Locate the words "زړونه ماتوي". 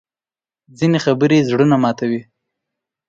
1.49-2.21